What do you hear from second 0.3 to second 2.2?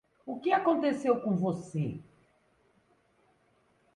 que aconteceu com você?